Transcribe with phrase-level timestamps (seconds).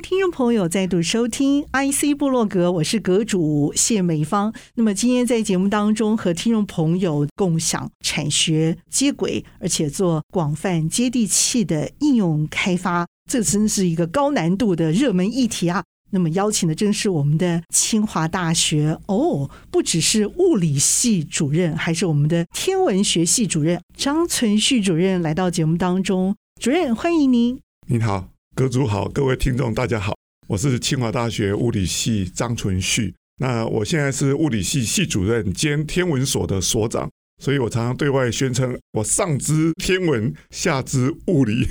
[0.00, 4.52] 听众朋友再度收听 IC 部落格，我是阁主谢美芳。
[4.74, 15.82] 那么今天在节目当中和听众朋友共享产学接轨，而且做广泛接地气的应用开发，这真是一个高难度的热门议题啊！
[16.10, 26.34] 那么邀请的正是我们的清华大学哦，不只是物理系主任，还是我们的天文学系主任张存旭主任来到节目当中。
[26.60, 27.58] 主任，欢迎您。
[27.88, 28.37] 您好。
[28.58, 30.12] 阁主好，各位听众大家好，
[30.48, 33.14] 我是清华大学物理系张存旭。
[33.40, 37.08] 那我现在是物理系系主任兼天文所的所长，
[37.40, 41.68] 所以我常常对外宣称我上知天文，下知物理。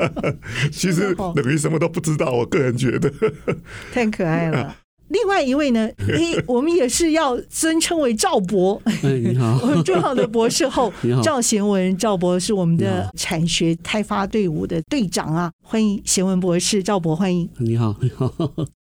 [0.70, 3.10] 其实等于什么都不知道，我个人觉得
[3.90, 4.76] 太可爱了。
[5.08, 10.92] 另外一位呢， 诶，我们也是要尊称为赵博，你好， 我们重要的博士后
[11.22, 17.48] 赵贤文，赵博是我们的产学开发队伍的队长啊，欢迎贤文博士，赵博欢迎。
[17.58, 18.32] 你好，你好，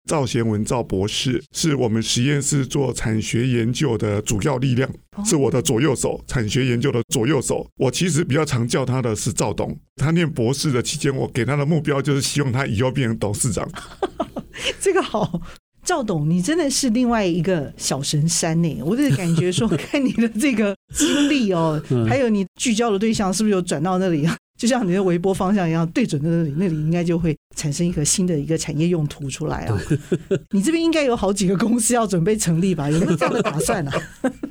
[0.08, 4.89] 赵贤文赵博士是我们实验室做产学研究的主要力量，
[5.23, 7.66] 是我的左右手，产学研究的左右手。
[7.77, 13.67] 我其实比较常叫他的是赵董，他念博士的期间，我给他的目标就是希望他以后变成董事长。
[14.80, 15.42] 这个好。
[15.83, 18.81] 赵董，你真的是另外一个小神山呢！
[18.83, 24.27] 我就是感觉说，看你的这个经历哦， 还有你聚焦的对象是不是有转到那里？
[24.57, 29.81] 就像你的微波方向一样，对准在那里，那里应该就会产生一个新的一个产业用途出来啊！
[30.52, 32.87] 你这边应该有好几个公司要准备成立吧？
[32.87, 34.31] 有没有这样的打算呢、啊？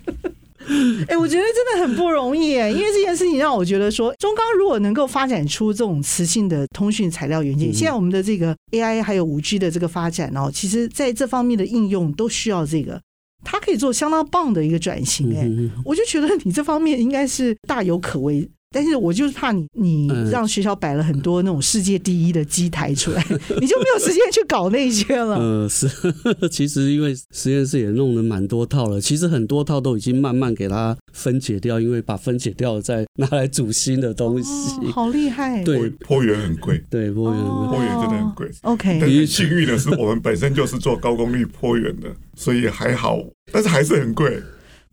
[1.09, 13.01] 哎，我觉得真的很不容易哎，因为这件事情让我觉得说，中钢如果能够发展出这种磁性的通讯材料元件，现在我们的这个 AI 还有五 G 的这个发展哦，其实在这方面的应用都需要这个，
[13.45, 15.49] 它可以做相当棒的一个转型哎，
[15.85, 18.49] 我就觉得你这方面应该是大有可为。
[18.73, 23.21] 但是我就是怕你，你让学校摆了很多那种世界第一的机台出来，
[23.61, 25.37] 你就没有时间去搞那些了。
[25.37, 25.89] 呃， 是，
[26.49, 34.51] 其实因为实验室也弄了蛮多套了，其实很多套都已经慢慢给它分解掉，因为把分解掉了再拿来煮新的东西。
[34.87, 35.65] 哦、好厉害！
[35.65, 38.49] 对，坡源很贵，对，坡源坡源真的很贵。
[38.63, 43.19] OK，但是幸运的是，我们本身就是做高功率坡源的，所以还好，
[43.51, 44.41] 但是还是很贵。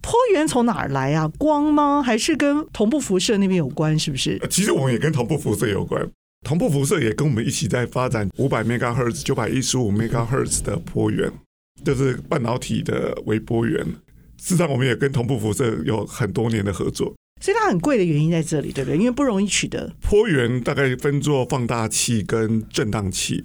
[0.07, 1.29] 波源从哪儿来啊？
[1.37, 2.01] 光吗？
[2.01, 3.99] 还是跟同步辐射那边有关？
[3.99, 4.39] 是不是？
[4.49, 6.09] 其实我们也跟同步辐射有关。
[6.45, 11.29] 同步辐射也跟我们一起在发展五百 megahertz、九百一十五 megahertz 的波源，
[11.83, 13.83] 就是半导体的微波源。
[14.37, 17.13] 事实上，我们也跟同步辐射有很多年的合作。
[17.41, 18.97] 所以它很贵的原因在这里，对不对？
[18.97, 19.93] 因为不容易取得。
[20.01, 23.43] 波源大概分作放大器跟振荡器。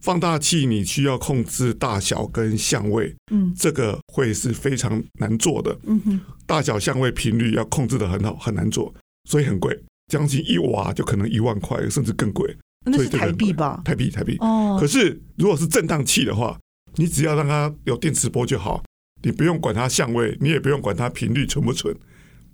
[0.00, 8.92] 放大器你需要控制大小跟相位，嗯，这个会是非常难做的，嗯哼，大小相位频率要控制的很好，很难做，
[9.28, 9.78] 所以很贵，
[10.10, 12.56] 将近一瓦就可能一万块，甚至更贵。
[12.86, 13.82] 那是台币吧？
[13.84, 14.36] 台币，台币。
[14.38, 14.78] 哦。
[14.80, 16.58] 可是如果是振荡器的话，
[16.96, 18.82] 你只要让它有电磁波就好，
[19.22, 21.94] 你不用管它相位，你也不用管它频率纯不纯，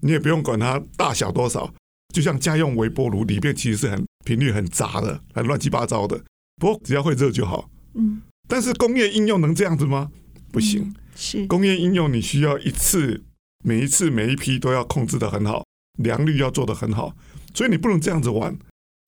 [0.01, 1.73] 你也不用管它大小多少，
[2.13, 6.21] 就像家用微波炉里面其实是很频率很杂的，很乱七八糟的。
[6.57, 10.11] 不过只要会热就好，嗯，但是工业应用能这样子吗？
[10.51, 11.47] 不行，嗯、是。
[11.47, 13.23] 工业应用你需要一次
[13.65, 15.65] 每一次每一批都要控制的很好，
[15.99, 17.15] 良率要做的很好，
[17.55, 18.57] 所以你不能这样子玩。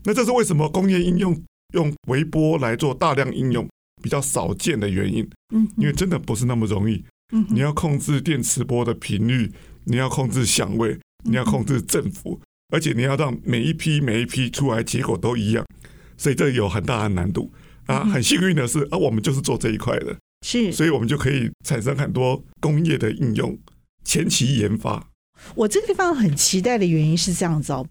[0.04, 1.42] 那这是为什么工业应用
[1.74, 3.66] 用微波来做大量应用
[4.02, 9.50] 比较少见的原因，嗯，因为真的不是那么容易，嗯，你要控制电磁波的频率，
[9.84, 12.38] 你要控制响位，你要控制振幅，
[12.68, 15.64] 而且你要让每一批每一批出来结果都一样。
[16.18, 17.50] 所以这有很大的难度
[17.86, 18.04] 啊！
[18.04, 20.14] 很幸运的是啊，我们就是做这一块的，
[20.44, 23.56] 是，所以我们就可以产生很多工业的应用，
[24.04, 25.08] 前期研发。
[25.54, 27.86] 我这个地方很期待的原因是这样子哦，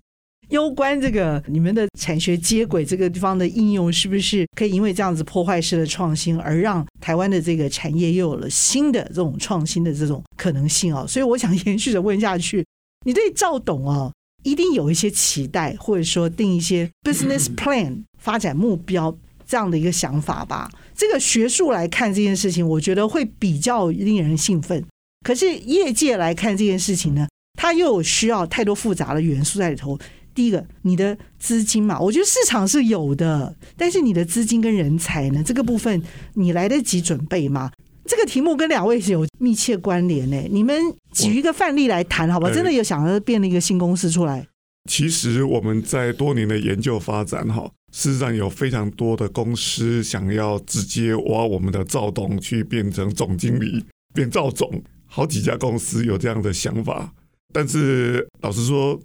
[0.50, 11.06] 攸关这个你们的产学接轨这个地方的应用，是不是可以因为这样子破坏式的创新，而让台湾的这个产业又有了新的这种创新的这种可能性哦？
[11.08, 12.66] 所以我想延续着问下去，
[13.06, 14.12] 你对赵董啊？
[14.48, 19.14] 一定有一些期待，或者说定一些 business plan 发展目标
[19.46, 20.70] 这样的一个想法吧。
[20.96, 24.82] 这个学术来看这件事情，我觉得会比较令人兴奋。
[25.26, 27.28] 可是业界来看这件事情呢，
[27.60, 30.00] 它又有需要太多复杂的元素在里头。
[30.34, 36.02] 第一个，你的资金嘛，我觉得市场是有的，但是你的资金跟人才呢，这个部分
[36.36, 37.72] 你来得及准备吗？
[38.08, 40.42] 这个题目跟两位是有密切关联呢。
[40.50, 40.76] 你们
[41.12, 42.50] 举一个范例来谈，好吧？
[42.52, 44.48] 真的有想要变了一个新公司出来？
[44.90, 53.84] 其实我们在多年的研究发展，哈，事实上有非常多的公司想要直接挖我们的赵董去变成总经理，
[54.14, 57.14] 变赵总，好几家公司有这样的想法。
[57.54, 58.98] 但是老实说，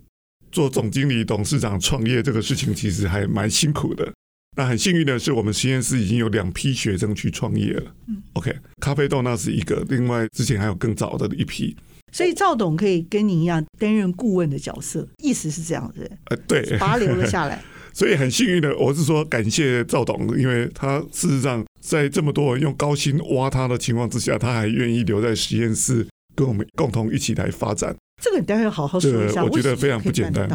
[0.52, 4.12] 做总经理、董事长创业这个事情，其实还蛮辛苦的。
[4.56, 7.94] 那很幸运的是，我们实验室已经有两批学生去创业了。
[8.08, 11.74] 嗯，OK，咖啡豆那是一个，另外之前还有更早的一批。
[12.12, 16.10] 所以赵董可以跟您一样担任顾问的角色，意思是这样子。
[16.26, 17.62] 呃，对，把他留了下来。
[17.94, 27.96] 所以很幸运的，我是说感谢赵董，因为他事实上在这么多人用高薪挖他的情况之下，他还愿意留在实验室跟我们共同一起来发展。
[28.22, 29.42] 这个你待会好好说一下。
[29.42, 30.46] 我觉得非常不简单。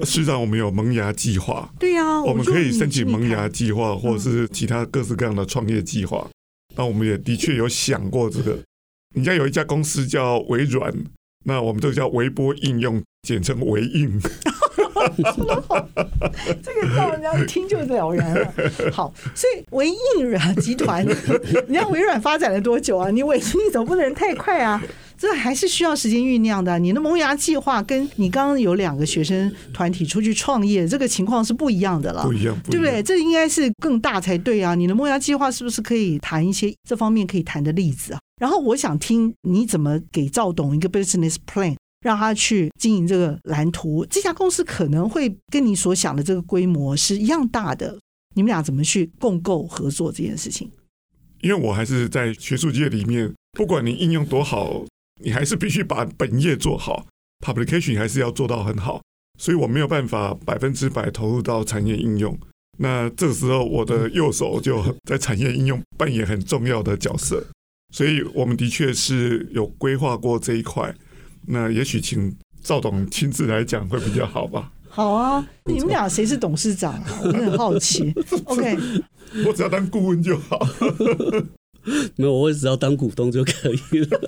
[0.00, 1.70] 事实上，我们有萌芽计划。
[1.78, 6.26] 对呀、啊，我们可以申请萌芽计划，或者是其他各式各样的创业计划。
[6.74, 8.58] 那我们也的确有想过这个。
[9.14, 10.92] 人家有一家公司叫微软。
[11.44, 14.18] 那我们这个叫微波应用，简称微应。
[16.62, 18.54] 这个让人家一听就了然了。
[18.92, 21.04] 好，所以微应软集团，
[21.66, 23.10] 你看微软发展了多久啊？
[23.10, 24.80] 你微应总不能太快啊？
[25.22, 26.76] 这还是需要时间酝酿的。
[26.80, 33.00] 你的萌芽计划跟你刚刚有两个学生团体出去创业，这个情况是不一样的了，不一样，对不对？
[33.04, 34.74] 这应该是更大才对啊。
[34.74, 38.18] 你的萌芽计划是不是可以谈一些这方面可以谈的例子啊？
[38.40, 44.04] 然后我想听你怎么给赵董一个 business plan，让他去经营这个蓝图。
[44.10, 47.96] 这家公司可能会跟你所想的这个规模是一样大的，
[48.34, 50.68] 你们俩怎么去共构合作这件事情？
[51.42, 54.84] 因为我还是在学术界里面，不管你应用多好，
[55.22, 57.06] 你还是必须把本业做好
[57.44, 59.00] ，publication 还是要做到很好。
[59.38, 62.38] 所以我没有办法百分之百投入到产业应用。
[62.78, 67.44] 那这个时候，我的右手就在产业应用扮演很重要的角色。
[67.94, 70.94] 所以我们的确是有规划过这一块，
[71.46, 74.72] 那也许请赵董亲自来讲会比较好吧？
[74.88, 77.20] 好啊，你们俩谁是董事长啊？
[77.24, 78.12] 我很好奇。
[78.44, 78.78] OK，
[79.46, 80.58] 我只要当顾问就好。
[82.16, 84.20] 没有，我也只要当股东就可以了。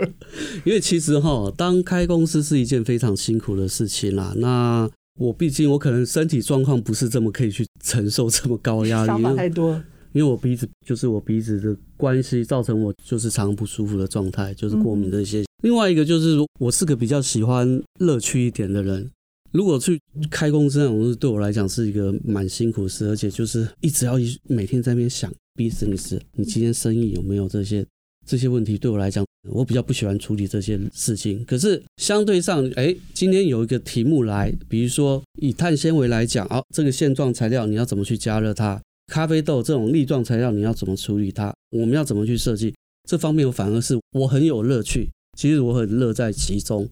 [0.64, 4.32] 因为其实哈，当开公司是一件非常辛苦的事情啦。
[4.36, 4.88] 那
[5.20, 9.82] 我毕竟我可能身体状况不是这么可以去承受这么高压力，想法太多。
[10.12, 15.40] 因为我鼻子就是我鼻子的关系，造成我就是常常不舒服的状态，就是过敏这些。
[15.40, 19.10] 嗯、另外一个就是我是个比较喜欢乐趣一点的人，
[19.50, 27.84] 如果去开公司那种事，对我来讲是一个蛮辛苦的事，而且就是一直要一每天在那边想 business，你今天生意有没有这些
[28.26, 28.76] 这些问题？
[28.78, 31.44] 对我来讲，我比较不喜欢处理这些事情。
[31.44, 38.80] 可是相对上，哎，今天有一个题目来，比如说以碳纤维来讲，哦，这个线状材料你要怎么去加热它？
[39.12, 41.54] 咖啡豆这种粒状材料，你要怎么处理它？
[41.70, 42.74] 我们要怎么去设计？
[43.08, 46.88] 这方面我反而是我很有乐趣，其实我很乐在其中。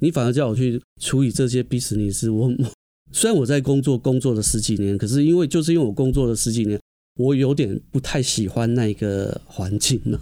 [0.00, 2.52] 你反而叫我去处理这些 business，我
[3.12, 6.78] 虽然我在工作工作了十几年，可是因为就是因为我工作了十几年，
[7.16, 10.20] 我有点不太喜欢那个环境了，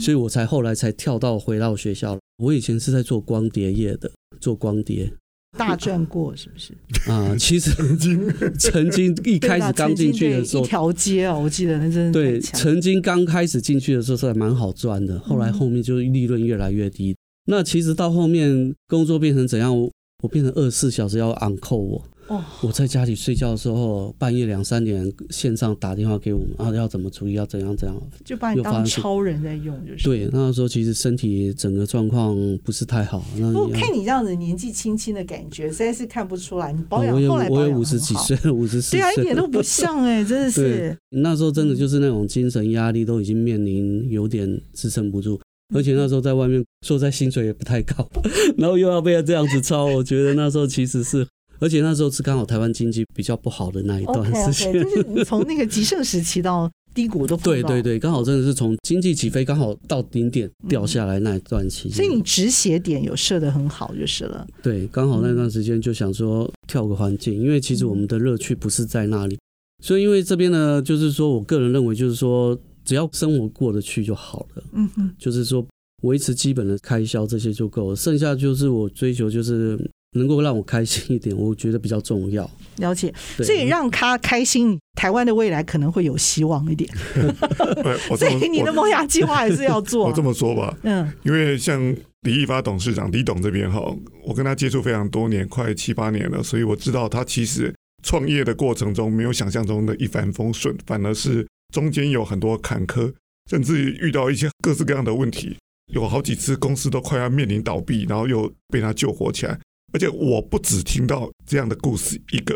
[0.00, 2.18] 所以我才后来才跳到回到学校。
[2.38, 4.10] 我以前是在做光碟业的，
[4.40, 5.12] 做光碟。
[5.56, 6.74] 大赚过是不是？
[7.10, 12.38] 啊，其实曾经曾经一开始刚进去的时候，一条街啊，我记得那真的对。
[12.40, 17.16] 曾经刚开始进去的时候是还蛮好赚的，后来后面就利润越来越低。
[17.46, 19.76] 那其实到后面工作变成怎样？
[19.76, 19.90] 我
[20.22, 22.04] 我变成二十四小时要 on call 我。
[22.28, 30.28] 哦，我在家里睡觉的时候，半夜两三点线上打电话给我们啊，要怎么处理，要怎样怎样，就把你当超人在用，就是对。
[30.30, 33.24] 那时候其实身体整个状况不是太好。
[33.38, 36.70] 那不看你这样子年纪轻轻的感觉，实在是看不出来。
[36.70, 40.94] 你保养后来我有五十几岁， 五十四岁，对啊，一点都不像哎、欸，真的是。
[41.10, 45.40] 那时候真的就是那种精神压力都已经面临有点支撑不住，
[45.74, 48.06] 而且那时候在外面说在薪水也不太高，
[48.58, 51.26] 然后又要被他这样子操，我觉得那时候其实是。
[51.60, 64.46] 而且那时候是刚好台湾经济比较不好的那一段时间，okay, okay, 就是从那个极盛时期到低谷都对对对，刚好真的是从经济起飞刚好到顶点掉下来那一段期间，所以你止血点有设的很好就是了。
[64.62, 69.38] 对，刚好那段时间就想说跳个环境，因为其实我们的乐趣不是在那里，
[69.84, 75.64] 所以因为这边呢，就是说我个人认为就是说只要生活过得去就好了，嗯哼，就是说
[76.02, 79.78] 维持基本的开销这些就够了，剩下就是我追求就是。
[80.12, 82.48] 能够让我开心一点，我觉得比较重要。
[82.76, 83.12] 了解，
[83.42, 86.88] 所以让他开心，台湾的未来可能会有希望一点。
[88.16, 90.06] 所以你的萌芽计划还是要做。
[90.08, 93.80] 我这么说吧，嗯，因为像李义发董事长李董这边哈，
[94.24, 103.12] 我跟他接触非常多年，快七八年了，所以我知道他其实创业的过程中没有想象中的一帆风顺，反而是中间有很多坎坷，
[103.50, 105.56] 甚至于遇到一些各式各样的问题，
[105.92, 109.58] 有好几次公司都快要面临倒闭，然后又被他救活起来。
[109.92, 112.54] 而且我不只听到这样的故事一个，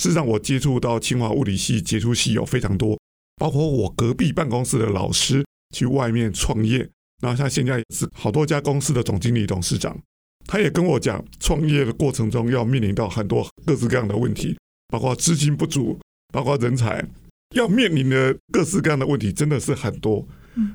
[0.00, 2.98] 事实上我接触到清华物理系杰出系有非常多，
[3.36, 5.44] 包括我隔壁办公室的老师
[5.74, 6.78] 去外面创业，
[7.22, 9.98] 然后他现在也是好多家公司的总经理、董事长。
[10.46, 14.56] 他也跟我讲，创业的过程中要面临到很多各式各样的问题，
[14.88, 16.00] 包括资金不足，
[16.32, 17.06] 包括人才，
[17.54, 20.26] 要面临的各式各样的问题真的是很多。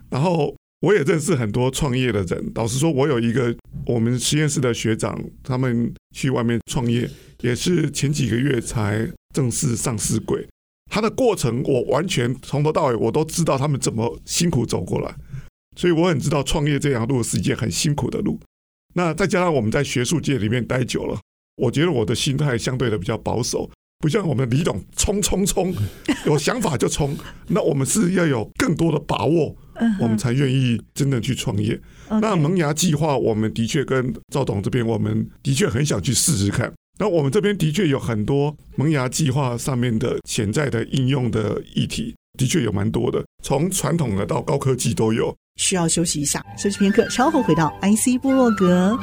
[0.10, 2.52] 然后我也认识很多创业的人。
[2.56, 3.56] 老实说，我有一个
[3.86, 7.10] 我们实验室的学长，他们去外面创业，
[7.42, 10.48] 也是前几个月才正式上市柜。
[10.92, 15.16] 他的过程我完全从头到尾我都知道他们怎么辛苦走过来，
[15.76, 18.40] 所以我很知道创业这条路是一件很辛苦的路。
[18.94, 21.20] 那再加上我们在学术界里面待久了，
[21.58, 25.74] 我觉得我的心态相对的比较保守，不像我们李董冲冲冲，
[26.26, 27.16] 有想法就冲。
[27.48, 29.56] 那我们是要有更多的把握，
[30.00, 31.80] 我们才愿意真的去创业。
[32.22, 36.72] 那萌芽计划，我们的确跟赵董这边，我们的确很想去试试看。
[36.98, 45.36] 那我们这边的确有很多萌芽计划上面的潜在的应用的议题，的确有蛮多的，从传统的到高科技都有。
[45.60, 48.98] 需要休息一下，休息片刻，稍后回到 IC 部落格。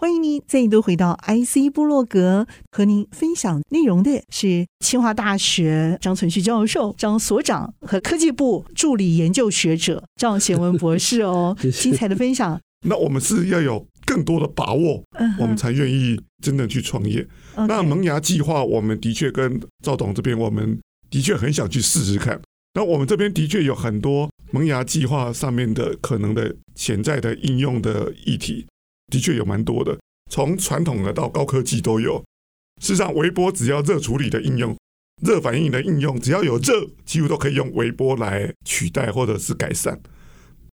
[0.00, 12.58] 欢迎您再度回到 IC 部落格，和您分享内容的是清华大学张存旭教授、张所长和科技部助理研究学者赵贤文博士哦， 精彩的分享。
[12.88, 15.04] 那我们是要有更多的把握，
[15.38, 17.28] 我们才愿意真的去创业。
[17.68, 20.80] 那萌芽计划，我们的确跟赵董这边，我们
[21.10, 22.40] 的确很想去试试看。
[22.72, 28.66] 那我们这边的确有很多萌芽计划上面的可能的潜在的应用的议题，
[29.10, 29.98] 的确有蛮多的，
[30.30, 32.22] 从传统的到高科技都有。
[32.80, 34.74] 事实上，微波只要热处理的应用、
[35.22, 40.00] 热反应的应用，只要有热，几乎都可以用微波来取代或者是改善。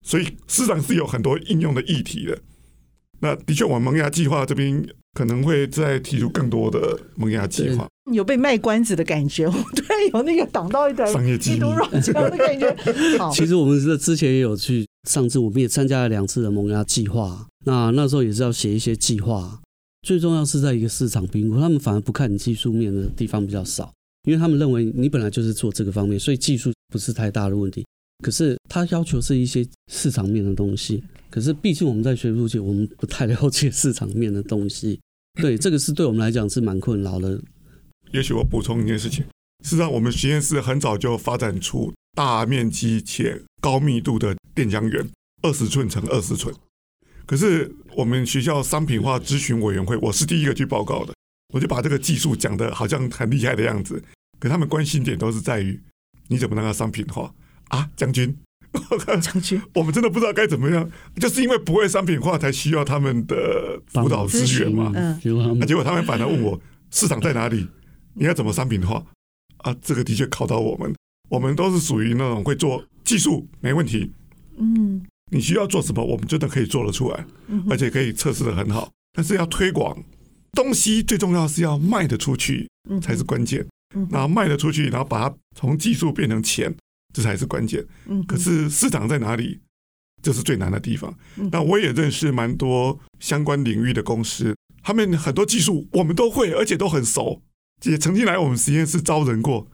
[0.03, 2.37] 所以市场是有很多应用的议题的。
[3.21, 7.87] 那的确，我们萌芽计划这边可能会再提出更多的萌芽计划。
[8.11, 11.59] 有被卖关子的感觉，我突然有那个挡到一台商业机密
[12.03, 12.75] 这样的感觉。
[13.33, 17.47] 其实我们是之前也有去，上次我们也参加了两次的萌芽计划。
[17.65, 19.61] 那那时候也是要写一些计划，
[20.01, 23.91] 最重要是在一个市场评估，他们反而不看你技术面的地方比较少，
[24.27, 27.85] 因为他们认为你本来就是做这个方面，所以技术不是太大的问题。
[28.23, 34.99] 可是他要求是一些市场面的东西，可是毕竟我们在学术界，我们不太了解市场面的东西。
[35.41, 37.39] 对，这个是对我们来讲是蛮困扰的。
[38.13, 39.25] 也许我补充一件事情，
[39.63, 45.09] 事实上我们实验室很早就发展出大面积且高密度的电浆源，
[45.41, 46.53] 二十寸乘二十寸。
[47.25, 51.15] 可是我们学校商品化咨询委员会，我是第一个去报告的，
[51.51, 53.99] 我就把这个技术讲的好像很厉害的样子，
[54.39, 55.81] 可他们关心点都是在于
[56.27, 57.33] 你怎么让它商品化。
[57.69, 58.37] 啊，将军，
[59.19, 60.87] 将军， 我们真的不知道该怎么样，
[61.19, 64.91] 就是因为不会商品化，才需要他们的辅导资源嘛。
[64.93, 65.33] 嗯，结
[65.73, 67.67] 果他们反而问我市场在哪里，
[68.13, 69.03] 你要怎么商品化？
[69.57, 70.93] 啊，这个的确考到我们，
[71.29, 74.11] 我们都是属于那种会做技术没问题。
[74.57, 77.25] 嗯，你需要做什么，我们真的可以做得出来，
[77.69, 78.91] 而且可以测试的很好。
[79.13, 80.03] 但是要推广
[80.51, 82.67] 东西，最重要是要卖得出去
[83.01, 83.65] 才是关键。
[83.95, 86.75] 嗯然后卖得出去，然后把它从技术变成钱。
[87.13, 87.81] 这才是关键。
[88.07, 89.57] 嗯，可是市场在哪里，
[90.21, 91.17] 这是最难的地方。
[91.49, 97.41] 那我也认识蛮多相关领域的公司，他们很多技术我们都会，而且都很熟，
[97.83, 99.65] 也曾经来我们实验室招人过，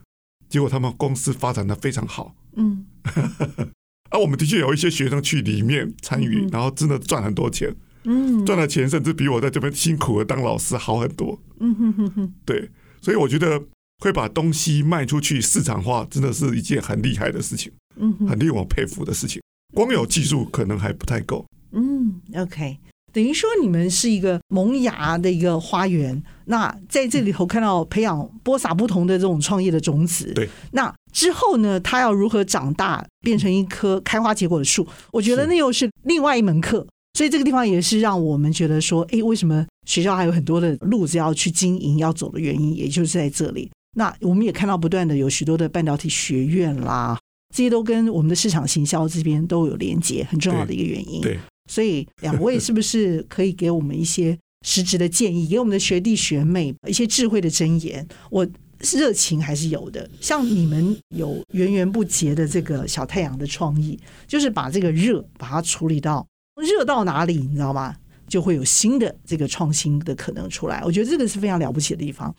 [0.48, 2.36] 结果他们公司发展的非常好。
[2.56, 2.86] 嗯，
[4.10, 7.74] 啊，我们的确有一些学生去里面参与，然后真的赚很多钱。
[8.04, 11.40] 嗯，赚的钱甚至比我在这边辛苦的当老师好很多。
[11.60, 13.62] 嗯哼哼哼，对，所以我觉得。
[14.02, 19.40] 会把东西卖出去市场化，真的是一件很厉害的事情，嗯，很令我佩服的事情。
[19.72, 21.46] 光有技术可能还不太够。
[21.70, 22.78] 嗯，OK，
[23.12, 26.22] 等于说你们是一个萌芽的一个花园。
[26.46, 30.32] 那在这里头看到培养播撒不同的这种创业的种子。
[30.34, 30.48] 对。
[30.72, 34.86] 那之后呢，它要如何长大，变成一棵开花结果的树？
[35.12, 36.86] 我觉得那又是另外一门课。
[37.14, 43.70] 所以这个地方也是让我们觉得说，哎，为什么学校还有很多的路子要去经营、要走的原因，也就是在这里。
[43.94, 47.18] 那我们也看到不断的有许多的半导体学院啦，
[47.54, 51.20] 这些都跟我们的市场行销这边都有连接，很重要的一个原因。
[51.20, 51.40] 对，对，
[51.70, 58.06] 所以两位是不是可以给我们一些实质的建议，给我们的学弟学妹一些智慧的箴言？
[58.30, 58.46] 我
[58.80, 66.26] 热情还是有的，像你们有源源不竭的这个小太阳的创意，就是把这个热把它处理到
[66.60, 67.94] 热到哪里，你知道吗？
[68.28, 70.82] 就会有新的这个创新的可能出来。
[70.84, 72.34] 我觉得这个是非常了不起的地方。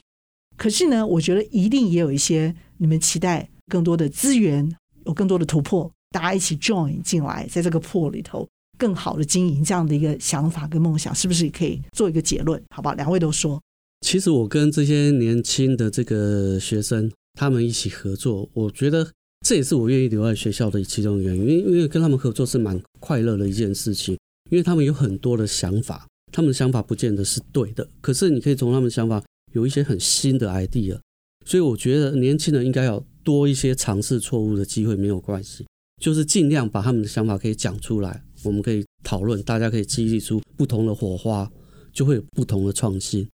[0.58, 4.70] 可是呢，我觉得一定也有一些你们期待更多的资源，
[5.06, 12.62] 有更多的突破，大家一起 join 进来，在这个破里头更好的经营这样的一个想法跟梦想，是不是也可以做一个结论？
[12.75, 12.96] 好不好？
[12.96, 13.62] 两位都说。
[14.01, 19.10] 其实我跟这些年轻的这个学生，他们一起合作，我觉得
[19.46, 24.18] 这也是我愿意留在学校的其中原因，因为跟他们合作是蛮快乐的一件事情，
[24.51, 31.00] 因为他们有很多的想法，他们的想法不见得是对的，可是你可以从他们的想法有一些很新的 idea，
[31.46, 35.65] 所以我觉得年轻人应该要多一些尝试错误的机会，没有关系，
[36.01, 41.50] 就是尽量把他们的想法可以讲出来，我们可以讨论，大家可以激励出不同的火花，
[41.91, 43.27] 就会有不同的创新。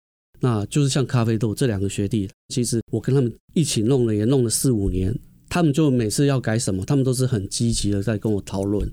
[0.41, 5.17] 那就是像咖啡豆这两个学弟，其实我跟他们一起弄了，也弄了四五年。
[5.49, 8.91] 他们就每次要改什么，他们都是很积极的在跟我讨论。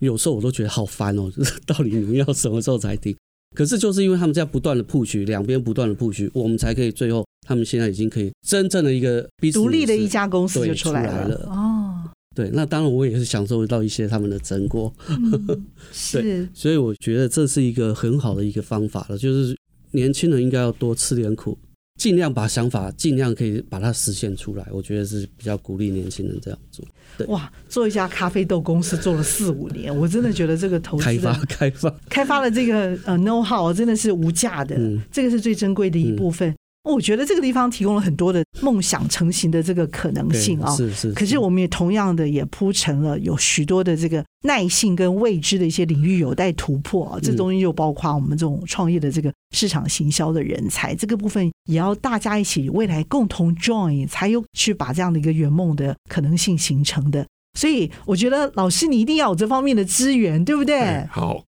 [0.00, 1.32] 有时候我都觉得好烦哦，
[1.66, 3.16] 到底你们要什么时候才停？
[3.56, 11.12] 可是就是因为他们在不断的 push，两边不断的 push，我们才可以最后，他们现在已经可以真正的一个独立的一家公司就出来了。
[11.12, 11.93] 来了哦，
[12.34, 14.92] 对，那当然我也是享受到一些他们的成果。
[15.08, 19.56] 嗯、 是，所以我觉得这是一个很好的一个方法了，就是。
[19.96, 21.56] 年轻人应该要多吃点苦，
[22.00, 24.66] 尽量把想法尽量可以把它实现出来。
[24.72, 26.84] 我觉得是比较鼓励年轻人这样做。
[27.16, 36.50] 对，哇，做一家咖啡豆公司做了四五年，我真的觉得这个投资开发开发开发了这个呃 know how 真的是无价的，嗯，这个是最珍贵的一部分。
[36.50, 41.10] 嗯我觉得这个地方提供了很多的梦想成型的这个可能性啊，是是。
[41.12, 47.18] 可是我们也同样的也铺成了有许多的这个耐性跟未知的一些领域有待突破啊。
[47.22, 57.26] 这东西就包括我们这种创业的这个市场行销的人才，这个部分也要大家一起未来共同 join，才有去把这样的一个圆梦的可能性形成的。
[57.58, 61.06] 所以我觉得老师你一定要有这方面的资源，对不对？
[61.10, 61.42] 好，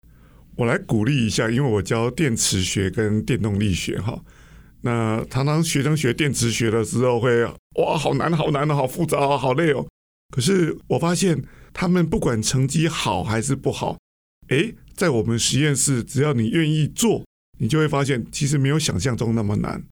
[0.56, 4.18] 我来鼓励一下，因为我教电磁学跟电动力学哈。
[4.86, 9.84] 那常常学生学电磁学的时候会哇，好难好难的，好复杂，好累哦。
[10.32, 13.98] 可是我发现他们不管成绩好还是不好，
[14.50, 17.24] 诶，在我们实验室，只要你愿意做，
[17.58, 19.82] 你就会发现其实没有想象中那么难。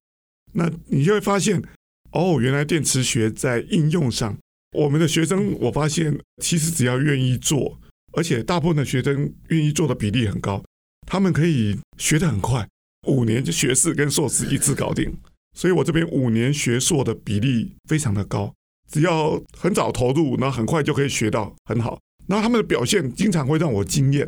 [0.53, 1.61] 那你就会发现
[2.12, 4.38] 哦，原来电磁学在应用上，
[4.79, 7.81] 我们的学生我发现其实只要愿意做，
[8.12, 10.62] 而且大部分的学生愿意做的比例很高，
[11.05, 12.68] 他们可以学得很快。
[13.07, 15.14] 五年就学士跟硕士一次搞定，
[15.57, 18.53] 所以我这边五年学硕的比例非常的高，
[18.90, 22.01] 只要很早投入，然后很快就可以学到很好。
[22.27, 24.21] 然后他们的表现经常会让我惊艳，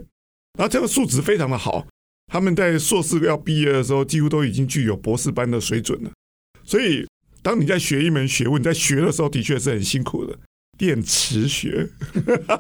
[0.58, 1.86] 然后这个素质非常的好，
[2.26, 6.10] 他们在硕士要毕业的时候，几乎都已经具有博士班的水准了。
[6.62, 7.06] 所以，
[7.42, 10.38] 当你在学一门学问，在学的时候，的确是很辛苦的，
[10.76, 11.88] 电磁学，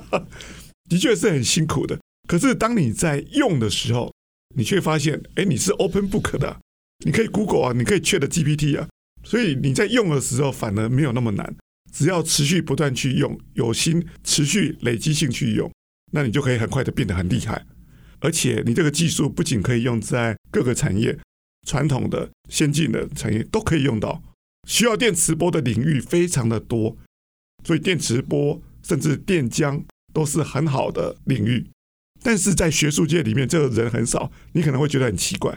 [0.88, 1.98] 的确是很辛苦的。
[2.26, 4.12] 可是当你在用的时候，
[4.56, 6.58] 你却发现，哎，你是 open book 的，
[7.04, 8.88] 你可以 Google 啊，你可以 Chat GPT 啊，
[9.22, 11.54] 所以你在用的时候反而没有那么难，
[11.92, 15.70] 只要持续不断去用，有心持续累积性去用，
[16.12, 17.66] 那你就可以很快的变得很厉害。
[18.20, 21.18] 而且你这个技术不仅可以用在各个产业，
[21.66, 24.22] 传统的、先进的产业都可以用到，
[24.66, 26.96] 需要电磁波的领域非常的多，
[27.62, 31.66] 所以电磁波甚至电浆都是很好的领域。
[32.26, 35.56] 但是在学术界里面，这个人很少，你可能会觉得很奇怪，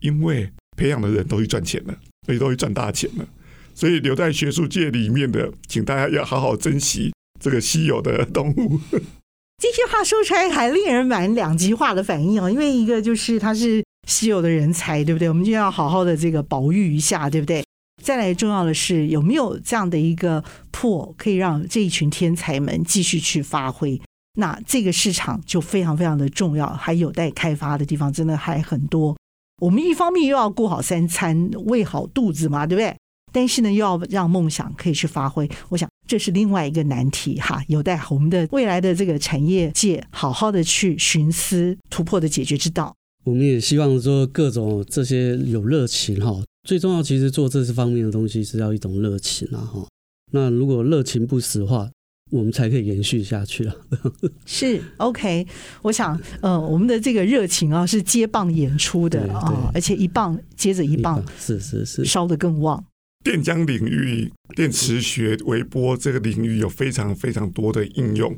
[0.00, 3.26] 因为培养的人都去赚钱了，所以都去赚大钱了。
[3.74, 8.78] 所以留在学术界里面的，请大家要好好珍惜这个稀有的动物。
[9.56, 15.26] 这些话说出来还令人蛮两极化的反应哦，因为一个就是他是稀有的人才，对不对？
[15.26, 17.64] 我们就要好好的这个保育一下，对不对？
[18.02, 23.98] 再来重要的是有没有这样的一个破可以让这一群天才们继续去发挥。
[24.34, 29.16] 那这个市场就非常非常的重要，还有待开发的地方，真的还很多。
[29.62, 32.96] 我们一方面又要顾好三餐，喂好肚子嘛，对不对？
[33.32, 35.48] 但是呢，又要让梦想可以去发挥。
[35.68, 42.94] 我想这是另外一个难题哈，有待我们的未来的这个产业界好好的去寻思突破的解决之道。
[43.24, 49.86] 我们也希望说各种这些有热情哈，最重要其实做这些方面的东西是要一种热情啊哈。
[50.32, 51.88] 那如果热情不死化，
[52.34, 53.74] 我们才可以延续下去啊！
[54.44, 55.46] 是 OK，
[55.82, 62.84] 我想，呃，我们的这个热情啊，是接棒演出的啊，而且一棒接着一棒，是是是，烧得更旺。
[63.22, 68.36] 电浆领域、电磁学、微波这个领域有非常非常多的应用，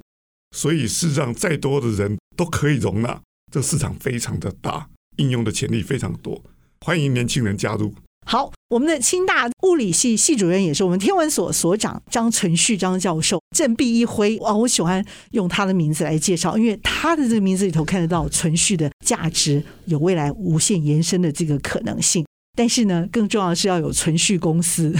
[0.55, 3.19] 所以事实上再多的人都可以容纳，
[3.51, 6.45] 这个市场非常的大，应用的潜力非常多，
[6.85, 7.95] 欢迎年轻人加入。
[8.27, 22.27] 好，我们的清大物理系系主任也是我们天文所所长张存旭张教授，振臂一挥，哇，我喜欢用他的名字来介绍，因为他的这个名字里头看得到存续的价值，有未来无限延伸的这个可能性。
[22.59, 24.93] 但是呢，更重要的是要有存续公司，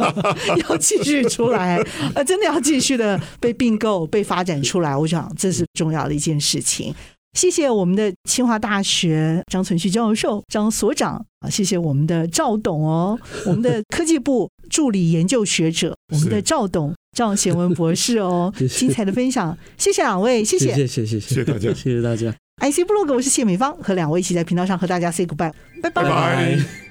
[0.68, 1.80] 要继续出来，
[2.14, 4.94] 呃，真的要继续的被并购、被发展出来。
[4.94, 6.94] 我想这是重要的一件事情。
[7.36, 22.34] 谢谢我们的清华大学张存旭教授、张所长啊，谢谢我们的赵董哦， 我们的科技部助理研究学者，我们的赵董赵贤文博士哦， 精彩的分享，谢谢两位，谢谢，谢谢，谢谢，谢谢大家，谢谢大家。
[22.62, 26.02] IC blog，，我是谢美芳，和两位一起在频道上和大家 say goodbye，拜拜。
[26.02, 26.85] 拜拜。